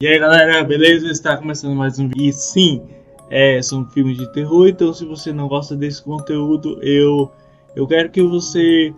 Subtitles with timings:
[0.00, 1.08] E aí galera, beleza?
[1.08, 2.28] Está começando mais um vídeo.
[2.28, 2.84] E sim,
[3.28, 7.28] é, são filmes de terror, então se você não gosta desse conteúdo, eu,
[7.74, 8.94] eu quero que você.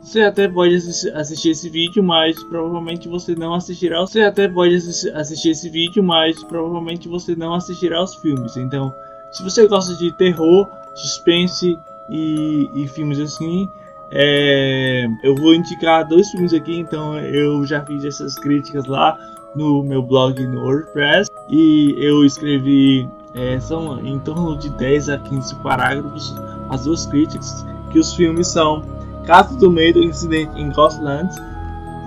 [0.00, 4.00] Você até pode assistir esse vídeo, mas provavelmente você não assistirá.
[4.00, 8.56] Você até pode assistir esse vídeo, mas provavelmente você não assistirá os filmes.
[8.56, 8.90] Então,
[9.32, 11.78] se você gosta de terror, suspense
[12.08, 13.68] e, e filmes assim,
[14.10, 16.74] é, eu vou indicar dois filmes aqui.
[16.74, 23.08] Então, eu já fiz essas críticas lá no meu blog no WordPress e eu escrevi
[23.34, 26.34] é, são em torno de 10 a 15 parágrafos
[26.70, 28.82] as duas críticas que os filmes são
[29.26, 31.34] Caso do Medo Incidente em Ghostland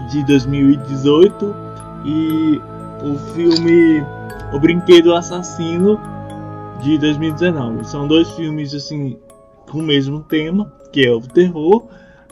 [0.09, 1.54] de 2018
[2.05, 2.62] e
[3.04, 4.02] o filme
[4.54, 5.99] O Brinquedo Assassino
[6.81, 7.84] de 2019.
[7.85, 9.18] São dois filmes assim
[9.70, 11.88] com o mesmo tema, que é o terror,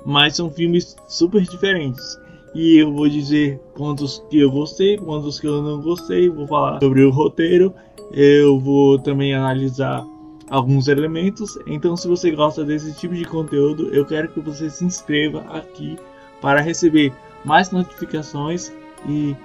[0.05, 2.17] mas são filmes super diferentes
[2.57, 6.79] e eu vou dizer pontos que eu gostei, pontos que eu não gostei, vou falar
[6.81, 7.71] sobre o roteiro,
[8.11, 10.03] eu vou também analisar
[10.49, 11.59] alguns elementos.
[11.67, 15.99] Então, se você gosta desse tipo de conteúdo, eu quero que você se inscreva aqui
[16.41, 17.13] para receber
[17.45, 18.73] mais notificações
[19.07, 19.35] e,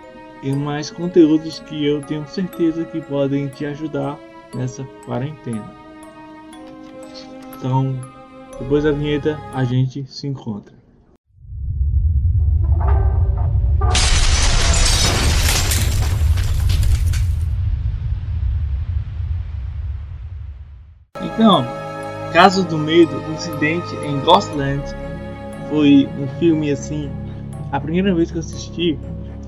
[0.42, 4.18] e mais conteúdos que eu tenho certeza que podem te ajudar
[4.54, 5.70] nessa quarentena.
[7.58, 7.94] Então,
[8.58, 10.81] depois da vinheta, a gente se encontra.
[21.34, 21.64] Então,
[22.32, 24.82] Caso do Medo, Incidente em Ghostland
[25.68, 27.10] foi um filme assim.
[27.70, 28.98] A primeira vez que eu assisti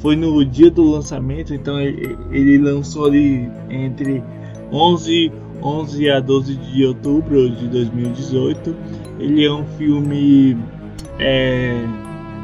[0.00, 4.22] foi no dia do lançamento, então ele, lançou ali entre
[4.70, 8.77] 11, 11 a 12 de outubro de 2018.
[9.18, 10.58] Ele é um filme
[11.18, 11.82] é,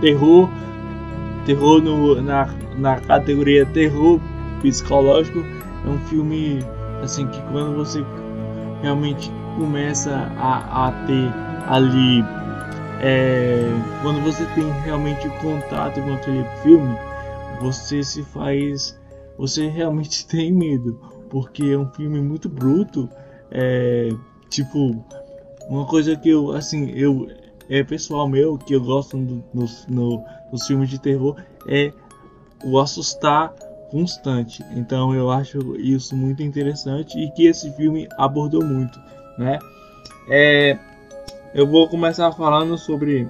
[0.00, 0.48] terror,
[1.44, 4.18] terror no, na, na categoria terror
[4.62, 5.44] psicológico.
[5.86, 6.60] É um filme
[7.02, 8.02] assim que quando você
[8.82, 11.32] realmente começa a, a ter
[11.66, 12.22] ali
[13.00, 13.70] é,
[14.02, 16.96] quando você tem realmente contato com aquele filme
[17.60, 18.98] você se faz
[19.38, 20.98] você realmente tem medo
[21.28, 23.08] porque é um filme muito bruto
[23.50, 24.10] é,
[24.48, 25.04] tipo
[25.68, 27.28] uma coisa que eu assim eu
[27.68, 29.16] é pessoal meu que eu gosto
[29.54, 31.36] nos, no, nos filmes de terror
[31.68, 31.92] é
[32.64, 33.54] o assustar
[33.90, 34.64] constante.
[34.74, 39.00] Então eu acho isso muito interessante e que esse filme abordou muito,
[39.36, 39.58] né?
[40.28, 40.78] É,
[41.54, 43.28] eu vou começar falando sobre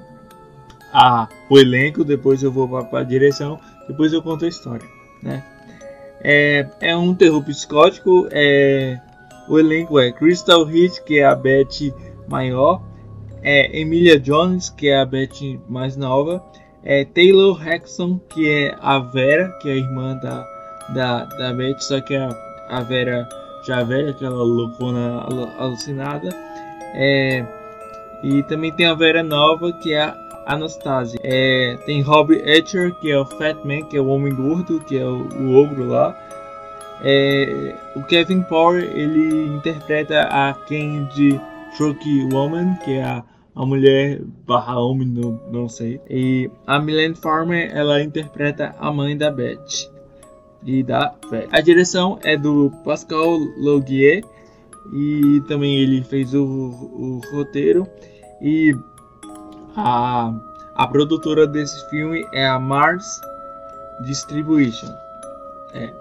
[0.93, 4.87] a, o elenco, depois eu vou para a direção, depois eu conto a história,
[5.23, 5.45] né?
[6.23, 8.29] É, é um terror psicótico.
[8.31, 9.01] É,
[9.49, 11.93] o elenco é Crystal Heat, que é a Beth
[12.29, 12.83] maior,
[13.43, 16.45] é Emilia Jones, que é a Beth mais nova,
[16.85, 20.47] é Taylor Hexon, que é a Vera, que é a irmã da,
[20.91, 22.29] da, da Beth, só que a,
[22.69, 23.29] a Vera
[23.67, 25.27] já velha, aquela loucona
[25.59, 26.29] alucinada.
[26.95, 27.45] É,
[28.23, 31.21] e também tem a Vera nova, que é a Anastasia.
[31.23, 34.99] É, tem Rob Etcher, que é o Fat Man, que é o homem gordo, que
[34.99, 36.17] é o, o ogro lá.
[37.03, 41.41] É, o Kevin Power, ele interpreta a Candy
[41.77, 43.25] Truck Woman, que é a
[43.55, 46.01] a mulher barra homem, não, não sei.
[46.09, 49.91] E a Milene Farmer, ela interpreta a mãe da Beth
[50.65, 51.49] e da Beth.
[51.51, 54.25] A direção é do Pascal Logier
[54.93, 57.87] e também ele fez o, o roteiro
[58.41, 58.75] e
[59.77, 60.33] a,
[60.75, 63.21] a produtora desse filme é a Mars
[64.07, 64.93] Distribution.
[65.75, 65.93] É.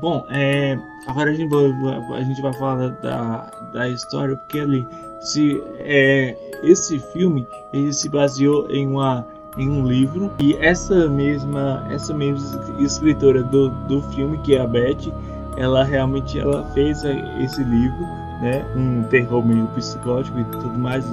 [0.00, 4.86] Bom, é, agora a gente, vai, a gente vai falar da, da história porque ali
[5.20, 9.26] se é, esse filme ele se baseou em uma
[9.58, 14.66] em um livro e essa mesma essa mesma escritora do, do filme que é a
[14.66, 15.12] Beth
[15.56, 18.00] ela realmente ela fez esse livro
[18.40, 21.04] né um terror meio psicótico e tudo mais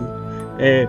[0.59, 0.87] é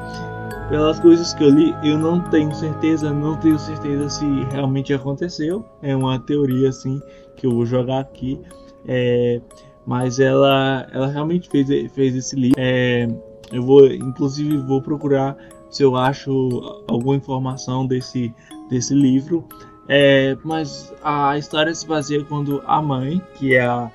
[0.69, 5.65] pelas coisas que eu li eu não tenho certeza não tenho certeza se realmente aconteceu
[5.83, 7.01] é uma teoria assim
[7.35, 8.39] que eu vou jogar aqui
[8.87, 9.41] é,
[9.89, 13.09] mas ela ela realmente fez fez esse livro é,
[13.53, 15.37] eu vou, inclusive, vou procurar
[15.71, 18.35] se eu acho alguma informação desse,
[18.69, 19.45] desse livro.
[19.89, 23.91] É, mas a história se baseia quando a mãe, que é a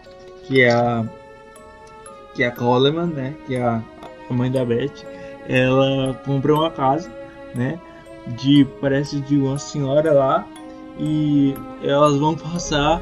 [0.48, 1.06] que é a
[2.34, 3.82] que é a Coleman, né, que é a,
[4.28, 5.06] a mãe da Beth,
[5.48, 7.12] ela comprou uma casa,
[7.54, 7.80] né,
[8.42, 10.48] de parece de uma senhora lá
[10.98, 11.54] e
[11.84, 13.00] elas vão passar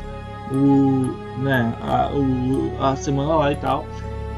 [0.54, 3.86] o, né, a, o, a semana lá e tal.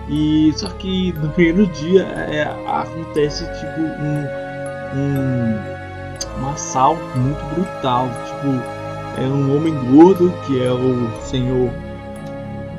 [0.10, 8.07] E só que no primeiro dia é, acontece tipo um, um, um assalto muito brutal.
[8.25, 11.71] Tipo, é um homem gordo que é o senhor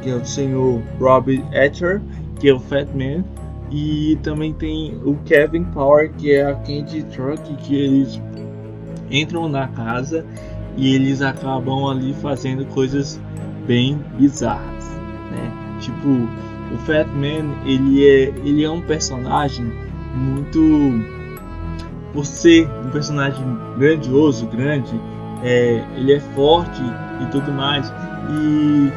[0.03, 2.03] que é o senhor Robert Etcher,
[2.39, 3.25] que é o Fat Man,
[3.71, 8.21] e também tem o Kevin Power, que é a Candy Truck, que eles
[9.11, 10.27] entram na casa
[10.77, 13.21] e eles acabam ali fazendo coisas
[13.67, 14.91] bem bizarras,
[15.31, 15.79] né?
[15.81, 16.09] Tipo,
[16.75, 19.73] o Fat Man, ele é, ele é um personagem
[20.15, 20.61] muito
[22.13, 23.45] por ser um personagem
[23.77, 24.99] grandioso, grande,
[25.43, 26.81] é, ele é forte
[27.21, 27.93] e tudo mais.
[28.31, 28.93] E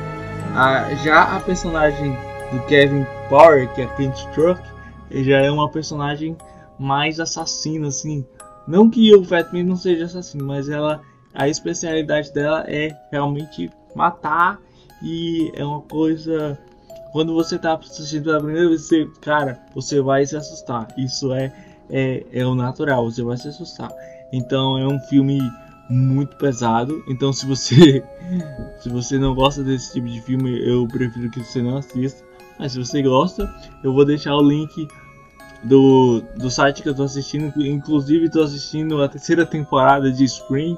[0.55, 2.15] a, já a personagem
[2.51, 4.61] do Kevin Power, que é Clint Truck,
[5.11, 6.37] já é uma personagem
[6.79, 8.25] mais assassina, assim.
[8.67, 11.01] Não que o Fatman não seja assassino, mas ela
[11.37, 14.59] a especialidade dela é realmente matar
[15.03, 16.57] e é uma coisa
[17.11, 20.87] quando você tá assistindo pela primeira vez, você, cara, você vai se assustar.
[20.97, 21.53] Isso é,
[21.89, 23.91] é, é o natural, você vai se assustar.
[24.33, 25.39] Então é um filme
[25.87, 27.03] muito pesado.
[27.07, 28.03] Então se você
[28.81, 32.25] se você não gosta desse tipo de filme, eu prefiro que você não assista.
[32.57, 33.47] Mas se você gosta,
[33.83, 34.87] eu vou deixar o link
[35.63, 37.53] do, do site que eu tô assistindo.
[37.63, 40.75] Inclusive estou assistindo a terceira temporada de Spring.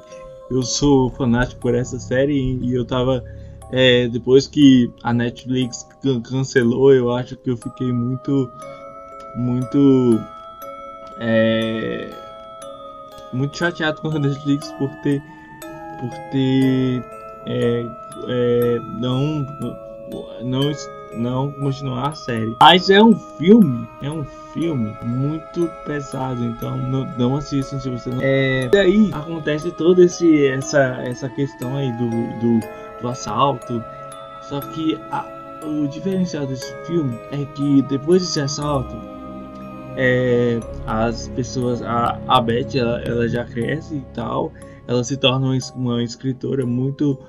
[0.50, 3.24] Eu sou fanático por essa série e eu tava
[3.72, 5.88] é, depois que a Netflix
[6.28, 8.50] cancelou, eu acho que eu fiquei muito
[9.38, 10.20] muito
[11.20, 12.10] é,
[13.32, 15.22] muito chateado com a Netflix por ter
[16.00, 17.04] por ter
[17.46, 17.86] é,
[18.28, 19.46] é, não
[20.42, 20.72] não
[21.16, 22.56] não continuar a série.
[22.62, 24.24] Mas é um filme, é um
[24.54, 28.20] filme muito pesado, então não, não assistam se você não.
[28.22, 32.60] É, daí acontece toda esse essa essa questão aí do, do,
[33.02, 33.84] do assalto.
[34.44, 35.26] Só que a,
[35.66, 38.96] o diferencial desse filme é que depois desse assalto
[39.96, 44.52] é, as pessoas, a, a Beth, ela, ela já cresce e tal,
[44.88, 47.20] ela se torna uma, uma escritora muito,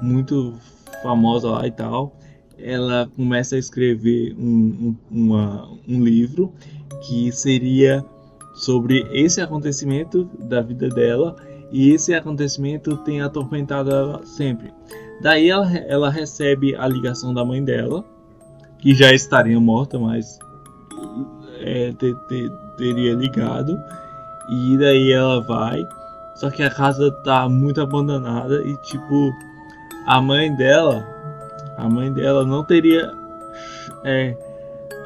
[0.00, 0.54] muito
[1.02, 2.16] famosa lá e tal.
[2.64, 6.52] Ela começa a escrever um, um, uma, um livro
[7.06, 8.02] que seria
[8.54, 11.36] sobre esse acontecimento da vida dela
[11.70, 14.72] e esse acontecimento tem atormentado ela sempre.
[15.20, 18.04] Daí ela, ela recebe a ligação da mãe dela,
[18.78, 20.38] que já estaria morta, mas
[21.60, 23.76] é, ter, ter, teria ligado.
[24.48, 25.84] E daí ela vai.
[26.36, 29.32] Só que a casa tá muito abandonada e tipo
[30.06, 31.06] a mãe dela,
[31.76, 33.12] a mãe dela não teria
[34.04, 34.36] é,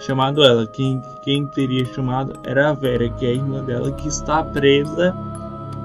[0.00, 0.66] chamado ela.
[0.66, 5.14] Quem, quem teria chamado era a Vera, que é a irmã dela que está presa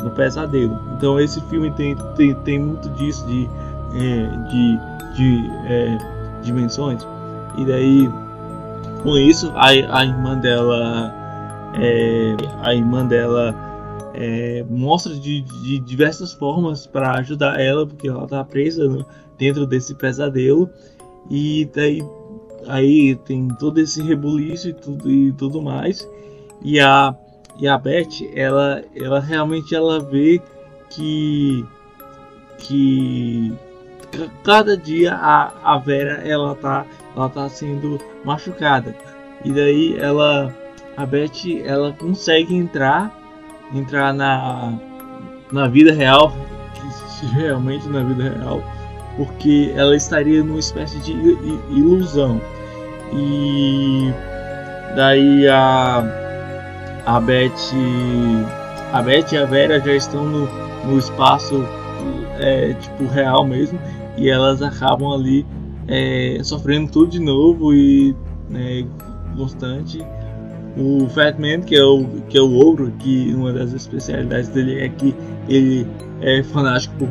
[0.01, 0.80] no pesadelo.
[0.95, 3.50] Então esse filme tem, tem, tem muito disso de,
[3.95, 4.80] é, de,
[5.15, 5.97] de é,
[6.41, 7.07] dimensões.
[7.57, 8.09] E daí
[9.03, 11.13] com isso, a, a irmã dela,
[11.74, 13.53] é, a irmã dela
[14.13, 19.06] é, mostra de, de, diversas formas para ajudar ela, porque ela está presa no,
[19.44, 20.69] dentro desse pesadelo.
[21.30, 22.01] E daí
[22.68, 26.10] aí tem todo esse rebuliço e tudo, e tudo mais.
[26.62, 27.13] E a,
[27.60, 30.42] e a Beth, ela, ela realmente ela vê
[30.90, 31.66] que
[32.60, 33.51] que
[34.44, 36.86] cada dia a, a Vera ela tá
[37.16, 38.95] ela tá sendo machucada.
[39.44, 40.54] E daí ela
[40.95, 43.12] a Beth ela consegue entrar
[43.74, 44.74] entrar na
[45.51, 46.34] na vida real,
[47.34, 48.63] realmente na vida real,
[49.18, 51.12] porque ela estaria numa espécie de
[51.69, 52.42] ilusão.
[53.14, 54.11] E
[54.95, 56.04] daí a
[57.06, 57.52] a Beth
[58.92, 60.47] a Beth e a Vera já estão no,
[60.85, 61.66] no espaço
[62.40, 63.80] é, tipo real mesmo
[64.18, 65.45] e elas acabam ali
[65.87, 68.16] é, sofrendo tudo de novo e
[68.49, 68.85] né,
[69.35, 70.02] constante.
[70.76, 74.90] O Fatman, que é o que é o ogro, que uma das especialidades dele é
[74.90, 75.14] que
[75.47, 75.85] ele
[76.21, 77.09] é fanático por,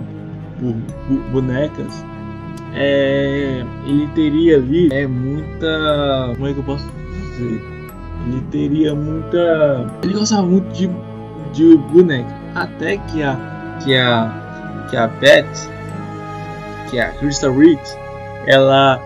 [0.63, 2.05] por, bonecas.
[2.75, 6.87] É, ele teria ali é muita, como é que eu posso
[7.33, 7.61] dizer?
[8.27, 10.89] Ele teria muita, ele gostava muito de,
[11.53, 13.37] de boneca, até que a
[13.85, 15.45] que a que a Beth,
[16.91, 17.81] que a Crystal Reed,
[18.47, 19.01] ela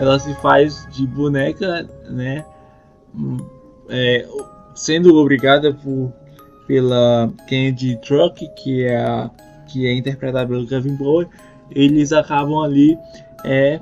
[0.00, 2.44] ela se faz de boneca, né?
[3.88, 4.26] É,
[4.74, 6.12] sendo obrigada por
[6.66, 9.30] pela Candy Truck, que é a,
[9.72, 11.28] que é interpretada pelo Kevin Bowie,
[11.70, 12.98] eles acabam ali
[13.44, 13.80] é,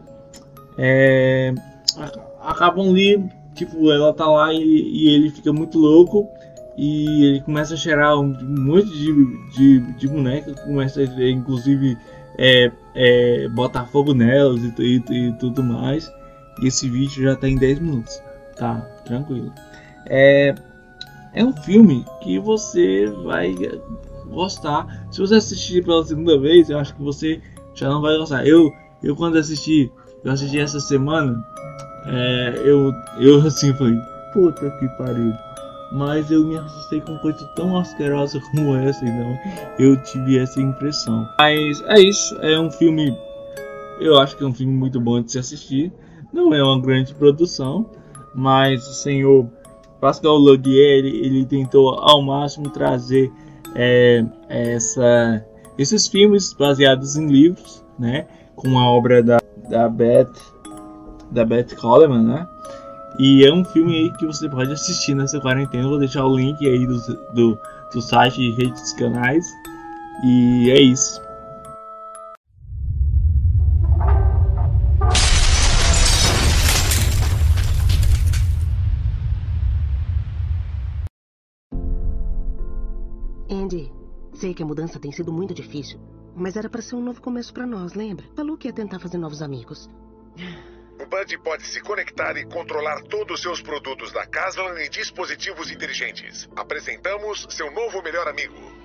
[0.78, 1.54] é
[2.40, 6.28] acabam ali tipo ela tá lá e, e, ele fica muito louco
[6.76, 11.96] e ele começa a cheirar um monte de, de, de boneca, começa a, inclusive
[12.38, 16.10] é, é, botar fogo nelas e, e, e, tudo mais.
[16.62, 18.22] E esse vídeo já tem 10 minutos,
[18.56, 18.80] tá?
[19.04, 19.52] Tranquilo.
[20.06, 20.54] É,
[21.34, 23.54] é um filme que você vai
[24.30, 25.06] gostar.
[25.10, 27.40] Se você assistir pela segunda vez, eu acho que você
[27.74, 28.46] já não vai gostar.
[28.46, 28.72] Eu,
[29.02, 29.90] eu quando assisti,
[30.24, 31.44] eu assisti essa semana,
[32.06, 33.98] é, eu, eu assim falei,
[34.32, 35.32] puta que pariu.
[35.92, 39.38] Mas eu me assustei com coisa tão asquerosa como essa, então
[39.78, 41.26] eu tive essa impressão.
[41.36, 43.16] Mas é isso, é um filme,
[44.00, 45.92] eu acho que é um filme muito bom de se assistir.
[46.32, 47.90] Não é uma grande produção,
[48.32, 49.48] mas o senhor
[50.00, 53.32] Pascal Laugier ele, ele tentou ao máximo trazer
[53.74, 55.44] é, essa,
[55.78, 60.30] esses filmes baseados em livros, né, com a obra da, da Beth
[61.30, 62.46] da Beth Coleman, né?
[63.18, 65.88] E é um filme aí que você pode assistir nessa quarentena.
[65.88, 66.98] vou deixar o link aí do,
[67.34, 67.58] do,
[67.92, 69.46] do site e redes canais.
[70.24, 71.20] E é isso.
[84.60, 85.98] Que a mudança tem sido muito difícil,
[86.36, 88.26] mas era para ser um novo começo para nós, lembra?
[88.36, 89.88] Falou que ia tentar fazer novos amigos.
[91.00, 95.70] O Bud pode se conectar e controlar todos os seus produtos da Caslan e dispositivos
[95.70, 96.46] inteligentes.
[96.54, 98.79] Apresentamos seu novo melhor amigo.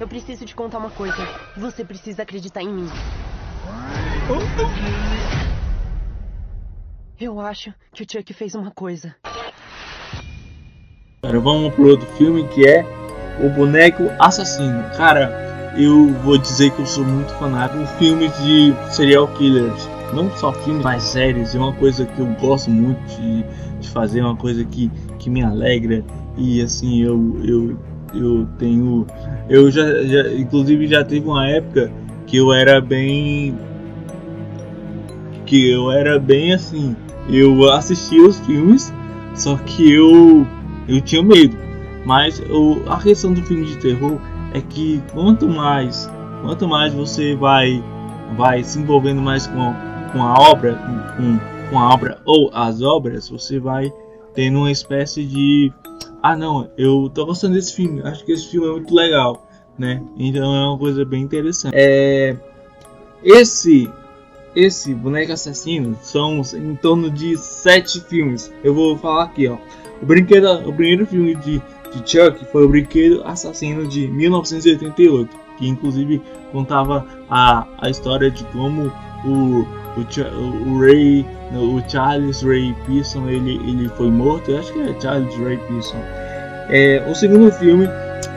[0.00, 1.16] Eu preciso te contar uma coisa.
[1.56, 2.88] Você precisa acreditar em mim.
[7.20, 9.14] Eu acho que o Chuck fez uma coisa.
[11.22, 12.84] Agora vamos pro outro filme que é
[13.40, 14.82] O Boneco Assassino.
[14.96, 19.88] Cara, eu vou dizer que eu sou muito fanático de filmes de serial killers.
[20.12, 21.54] Não só filmes, mas séries.
[21.54, 23.44] É uma coisa que eu gosto muito de,
[23.80, 26.04] de fazer, uma coisa que, que me alegra.
[26.36, 27.78] E assim, eu, eu
[28.14, 29.06] eu tenho.
[29.48, 31.90] Eu já, já, inclusive, já teve uma época
[32.26, 33.56] que eu era bem.
[35.46, 36.96] Que eu era bem assim.
[37.28, 38.92] Eu assistia os filmes,
[39.34, 40.46] só que eu.
[40.88, 41.56] Eu tinha medo.
[42.04, 44.18] Mas eu, a questão do filme de terror
[44.52, 46.10] é que quanto mais.
[46.42, 47.82] Quanto mais você vai.
[48.36, 49.74] Vai se envolvendo mais com a,
[50.12, 50.74] com a obra.
[51.16, 51.38] Com,
[51.70, 53.92] com a obra ou as obras, você vai
[54.34, 55.72] tendo uma espécie de
[56.24, 59.46] ah não, eu tô gostando desse filme, acho que esse filme é muito legal,
[59.78, 60.02] né?
[60.16, 61.74] Então é uma coisa bem interessante.
[61.76, 62.34] É,
[63.22, 63.90] esse
[64.56, 68.50] esse boneco assassino são em torno de sete filmes.
[68.62, 69.58] Eu vou falar aqui, ó.
[70.00, 71.60] O brinquedo, o primeiro filme de,
[71.92, 75.28] de Chuck foi o Brinquedo Assassino de 1988,
[75.58, 78.90] que inclusive contava a, a história de como
[79.26, 79.66] o
[79.96, 85.00] o, o Ray, o Charles Ray Pearson, ele, ele foi morto, eu acho que é
[85.00, 85.98] Charles Ray Pearson.
[86.68, 87.88] É, o segundo filme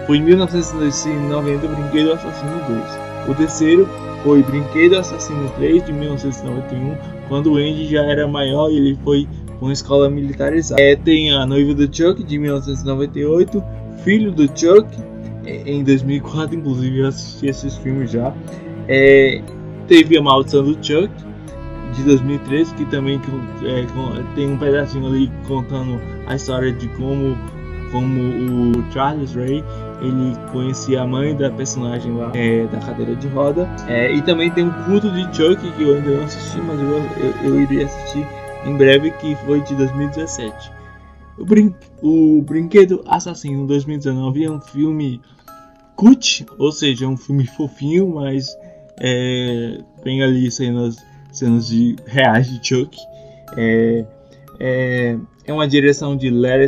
[0.06, 3.30] foi em 1990, Brinquedo Assassino 2.
[3.30, 3.90] O terceiro
[4.24, 6.96] foi Brinquedo Assassino 3, de 1991,
[7.28, 9.28] quando o Andy já era maior e ele foi
[9.60, 10.82] com escola militarizada.
[10.82, 13.64] É, tem A Noiva do Chuck, de 1998,
[14.04, 14.88] Filho do Chuck,
[15.46, 18.34] é, em 2004, inclusive eu assisti esses filmes já.
[18.88, 19.42] É,
[19.88, 21.10] teve A Maldição do Chuck,
[21.98, 23.20] de 2013, que também
[23.64, 23.86] é,
[24.36, 27.36] tem um pedacinho ali contando a história de como,
[27.92, 29.64] como o Charles Ray
[30.00, 33.68] ele conhecia a mãe da personagem lá é, da cadeira de roda.
[33.88, 36.98] É, e também tem o culto de Chuck que eu ainda não assisti, mas eu,
[37.18, 38.26] eu, eu iria assistir
[38.66, 40.72] em breve, que foi de 2017.
[41.38, 45.20] O, brin o Brinquedo Assassino 2019 é um filme
[45.96, 48.56] cult, ou seja, um filme fofinho, mas
[49.00, 50.98] é, tem ali cenas
[51.32, 52.98] cenas de reais de Chuck.
[53.56, 54.06] É,
[54.60, 56.68] é, é uma direção de Larry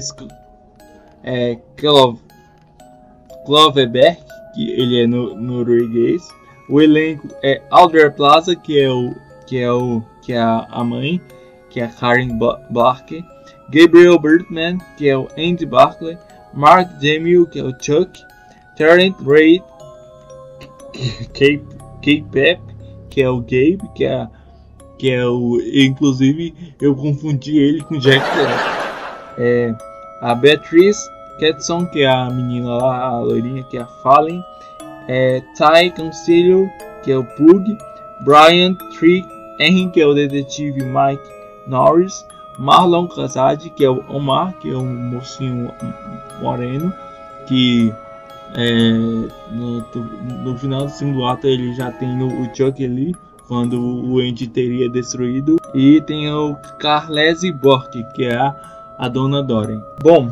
[1.24, 1.58] é,
[3.46, 4.18] Kloverberg,
[4.54, 6.28] que ele é no, norueguês.
[6.70, 9.14] O elenco é Alder Plaza, que é o
[9.48, 11.20] que é o que é a mãe,
[11.70, 12.38] que é Karen
[12.70, 13.24] Barker.
[13.72, 16.18] Gabriel Bertman, que é o Andy Barclay.
[16.54, 18.24] Mark Demille, que é o Chuck.
[18.76, 19.62] Terrence Reid,
[21.34, 21.62] Kate,
[22.02, 22.62] Kate Pep,
[23.10, 24.30] que é o Gabe, que é a
[25.00, 25.60] que é o.
[25.74, 28.80] Inclusive, eu confundi ele com Jack Black.
[29.38, 29.74] É,
[30.22, 34.44] a Beatriz Ketson, que é a menina lá, a loirinha, que é a Fallen.
[35.08, 36.70] É, Ty Concilio,
[37.02, 37.78] que é o Pug.
[38.26, 39.26] Brian Trick
[39.58, 41.24] Henry, que é o detetive Mike
[41.66, 42.26] Norris.
[42.60, 45.72] Marlon Casade, que é o Omar, que é um mocinho
[46.42, 46.94] moreno,
[47.48, 47.94] que
[48.54, 48.92] é,
[49.50, 49.80] no,
[50.44, 53.16] no, final do segundo ato ele já tem o, o Chuck ali
[53.50, 58.56] quando o Andy teria destruído E tem o Carlese Bork, que é a,
[58.98, 59.82] a dona Doren.
[60.04, 60.30] Bom,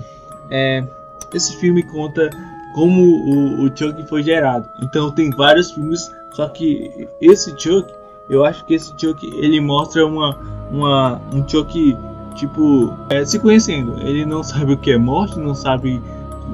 [0.52, 0.86] é,
[1.34, 2.30] esse filme conta
[2.76, 4.70] como o, o Chuck foi gerado.
[4.84, 7.92] Então tem vários filmes, só que esse Chuck,
[8.30, 10.38] eu acho que esse Chuck ele mostra uma,
[10.72, 11.98] uma um Chuck
[12.36, 14.00] tipo é, se conhecendo.
[14.00, 16.00] Ele não sabe o que é morte, não sabe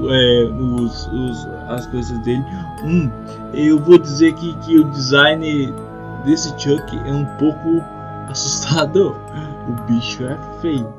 [0.09, 2.43] é, os, os, as coisas dele.
[2.85, 3.09] Hum,
[3.53, 5.73] eu vou dizer que, que o design
[6.25, 7.81] desse Chuck é um pouco
[8.29, 9.15] assustador.
[9.67, 10.93] O bicho é feio.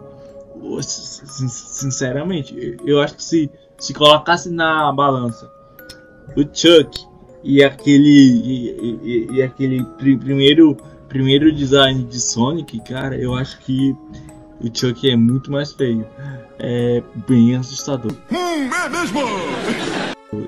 [0.81, 5.51] Sinceramente, eu acho que se, se colocasse na balança
[6.37, 7.07] o Chuck
[7.43, 10.77] e aquele e, e, e aquele primeiro
[11.09, 13.95] primeiro design de Sonic, cara, eu acho que
[14.61, 16.07] o Chuck é muito mais feio.
[16.59, 18.13] É bem assustador.
[18.33, 19.21] Hum, é mesmo?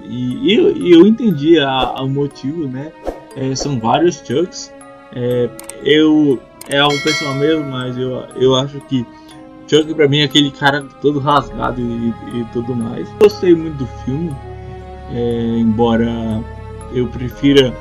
[0.08, 2.92] E, eu, eu entendi o motivo, né?
[3.36, 4.72] É, são vários Chucks.
[5.14, 5.48] É,
[5.84, 9.06] eu é um pessoal mesmo, mas eu, eu acho que
[9.68, 13.08] Chuck pra mim é aquele cara todo rasgado e, e tudo mais.
[13.20, 14.34] Gostei muito do filme,
[15.12, 16.42] é, embora
[16.92, 17.72] eu prefira.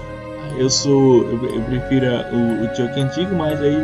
[0.58, 1.24] Eu sou.
[1.24, 3.84] Eu, eu prefira o, o Chuck antigo, mas aí.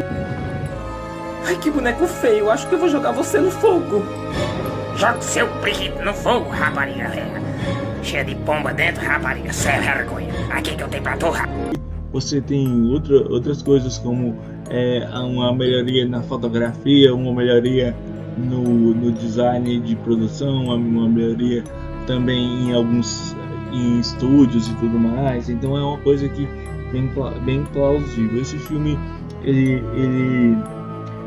[1.45, 4.03] Ai que boneco feio, acho que eu vou jogar você no fogo.
[4.95, 7.40] Joga seu periquito no fogo, rapariga.
[8.03, 10.27] Cheia de pomba dentro, rapariga, sem vergonha.
[10.51, 11.50] Aqui que eu tenho pra torrar.
[12.12, 14.36] Você tem outra, outras coisas como
[14.70, 17.96] é, uma melhoria na fotografia, uma melhoria
[18.38, 21.63] no, no design de produção, uma, uma melhoria
[22.05, 23.36] também em alguns
[23.72, 25.50] em estúdios e tudo mais.
[25.50, 26.48] Então é uma coisa que
[26.91, 27.10] bem,
[27.46, 28.41] bem plausível.
[28.41, 28.98] Esse filme
[29.43, 30.58] ele, ele,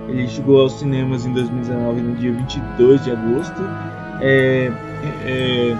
[0.09, 3.62] ele chegou aos cinemas em 2019 no dia 22 de agosto.
[4.21, 4.71] É,
[5.26, 5.76] é,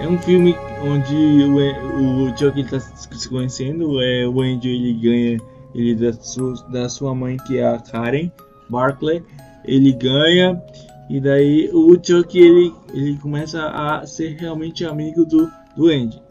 [0.00, 5.40] é um filme onde o, o Chuck está se conhecendo, é, o Andy ele ganha
[5.74, 8.30] ele da sua, da sua mãe que é a Karen
[8.68, 9.22] Barclay,
[9.64, 10.62] ele ganha
[11.08, 16.22] e daí o Chuck ele, ele começa a ser realmente amigo do, do Andy.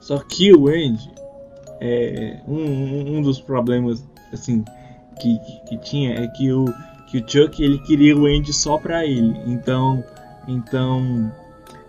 [0.00, 1.10] Só que o Andy
[1.80, 4.64] é um, um dos problemas assim
[5.20, 6.64] que, que, que tinha é que o
[7.08, 9.38] que o Chuck ele queria o Andy só para ele.
[9.46, 10.02] Então
[10.48, 11.30] então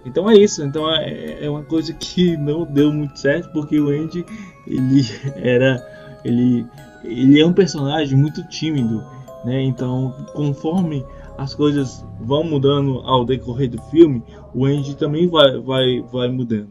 [0.05, 0.63] então é isso.
[0.63, 4.25] Então é, é uma coisa que não deu muito certo porque o Andy
[4.67, 5.01] ele
[5.35, 5.81] era
[6.23, 6.65] ele
[7.03, 9.03] ele é um personagem muito tímido,
[9.43, 9.61] né?
[9.61, 11.05] Então, conforme
[11.37, 16.69] as coisas vão mudando ao decorrer do filme, o Andy também vai, vai, vai mudando.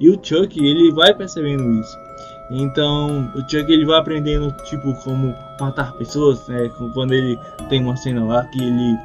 [0.00, 1.96] E o Chuck, ele vai percebendo isso.
[2.50, 6.70] Então, o Chuck ele vai aprendendo tipo como matar pessoas, né?
[6.92, 8.98] Quando ele tem uma cena lá que ele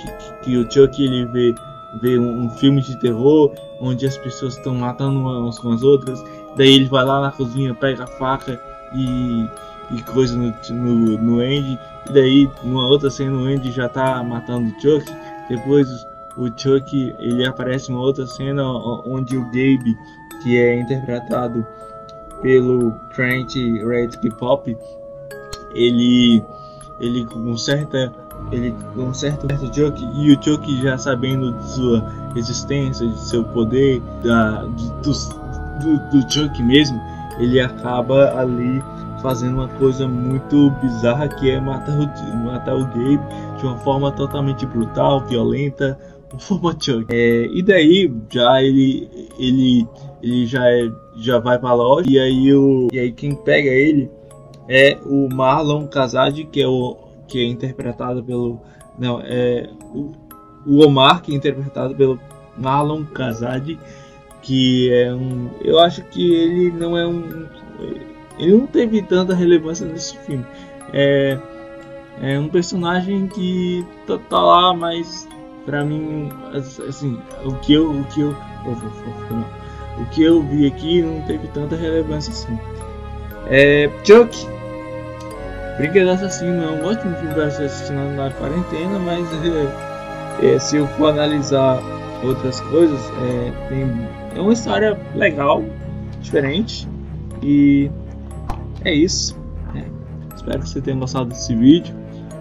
[0.00, 1.54] que, que o Chuck ele vê
[2.00, 6.22] vê um, um, filme de terror onde as pessoas estão matando umas com as outras,
[6.56, 8.60] daí ele vai lá na cozinha, pega a faca
[8.94, 9.46] e
[9.92, 11.78] e coisa no, no, no Andy.
[12.08, 15.04] E daí, numa outra cena, o Andy já tá matando o Chuck.
[15.48, 15.88] Depois,
[16.36, 18.64] o Chuck ele aparece em uma outra cena
[19.06, 19.96] onde o Gabe,
[20.42, 21.66] que é interpretado
[22.40, 24.76] pelo Trent Redknapp Pop,
[25.74, 26.42] ele
[27.00, 28.12] ele conserta
[28.50, 32.04] ele conserta o Chuck e o Chuck já sabendo de sua
[32.36, 34.62] existência, de seu poder, da,
[35.02, 35.12] do,
[35.80, 37.00] do, do Chuck mesmo,
[37.38, 38.82] ele acaba ali
[39.22, 43.20] fazendo uma coisa muito bizarra que é matar o, matar o Gabe
[43.58, 45.98] de uma forma totalmente brutal, violenta,
[46.30, 47.06] uma forma Chuck.
[47.10, 49.88] É, e daí já ele ele
[50.22, 54.10] ele já é, já vai para loja e aí o e aí quem pega ele
[54.68, 58.60] é o Marlon Kazadi que é o que é interpretado pelo
[58.98, 60.12] não é o,
[60.66, 62.18] o Omar que é interpretado pelo
[62.56, 63.78] Marlon Kazadi
[64.42, 67.46] que é um eu acho que ele não é um
[68.38, 70.44] ele não teve tanta relevância nesse filme.
[70.92, 71.38] É,
[72.20, 75.28] é um personagem que tá, tá lá, mas
[75.64, 76.28] para mim,
[76.88, 78.30] assim, o que eu, o que eu,
[79.98, 82.58] o que eu vi aqui não teve tanta relevância assim.
[83.46, 84.46] É, Chuck,
[85.76, 89.26] Brinquedo Assassino é um ótimo filme para ser assistido na quarentena, mas
[90.42, 91.80] é, se eu for analisar
[92.22, 93.90] outras coisas, é, tem,
[94.36, 95.62] é uma história legal,
[96.20, 96.88] diferente
[97.42, 97.90] e
[98.84, 99.36] é isso.
[99.74, 99.84] É.
[100.34, 101.94] Espero que você tenha gostado desse vídeo.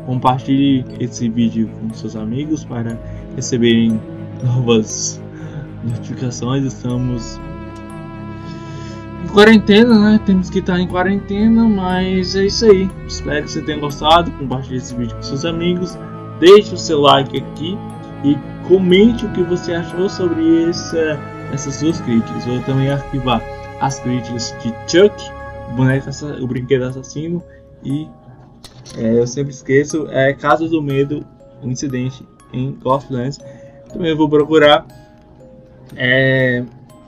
[0.06, 2.98] Compartilhe esse vídeo com seus amigos para
[3.36, 4.00] receberem
[4.44, 5.22] novas
[5.84, 6.66] notificações.
[6.66, 7.40] Estamos
[9.30, 10.20] quarentena, né?
[10.26, 12.90] Temos que estar em quarentena, mas é isso aí.
[13.08, 14.32] Espero que você tenha gostado.
[14.32, 15.98] Compartilhe esse vídeo com seus amigos.
[16.40, 17.78] Deixe o seu like aqui
[18.24, 21.20] e comente o que você achou sobre essa,
[21.54, 22.46] essas suas críticas.
[22.46, 23.42] Vou também arquivar
[23.80, 25.14] as críticas de Chuck
[25.76, 26.10] boneco,
[26.42, 27.42] o brinquedo assassino
[27.84, 28.08] e
[28.98, 30.08] É, eu sempre esqueço.
[30.10, 31.26] É Casa do Medo,
[31.64, 33.40] um incidente em Ghostlands.
[33.92, 34.86] Também vou procurar
[35.96, 36.64] é,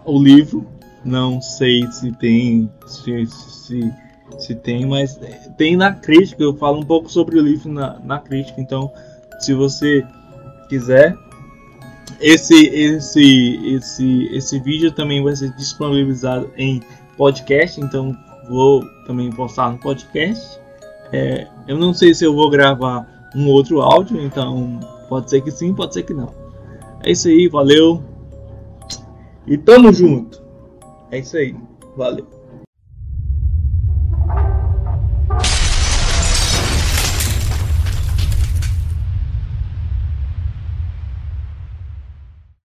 [0.06, 0.66] o livro.
[1.04, 3.94] Não sei se tem, se, se,
[4.38, 5.20] se tem, mas
[5.58, 6.44] tem na crítica.
[6.44, 8.62] Eu falo um pouco sobre o livro na, na crítica.
[8.62, 8.92] Então,
[9.40, 10.06] se você
[10.70, 11.16] quiser,
[12.22, 16.82] esse, esse, esse, esse vídeo também vai ser disponibilizado em
[17.18, 17.82] podcast.
[17.82, 18.16] Então,
[18.48, 20.60] vou também postar no podcast.
[21.12, 25.52] É, eu não sei se eu vou gravar um outro áudio, então pode ser que
[25.52, 26.34] sim, pode ser que não.
[27.04, 28.04] É isso aí, valeu.
[29.46, 30.42] E tamo junto.
[31.14, 31.56] É isso aí,
[31.96, 32.28] valeu.